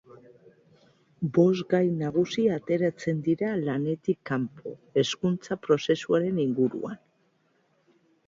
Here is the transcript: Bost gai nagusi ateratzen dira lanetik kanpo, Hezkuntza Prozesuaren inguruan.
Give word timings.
Bost 1.37 1.65
gai 1.73 1.81
nagusi 1.97 2.45
ateratzen 2.55 3.19
dira 3.27 3.51
lanetik 3.67 4.19
kanpo, 4.31 4.73
Hezkuntza 5.01 5.59
Prozesuaren 5.67 6.39
inguruan. 6.45 6.97